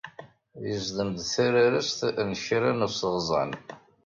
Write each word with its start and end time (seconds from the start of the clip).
Yezdem-d 0.67 1.17
tararast 1.33 1.99
n 2.27 2.29
kra 2.43 2.71
n 2.77 2.85
useɣẓan. 2.87 3.51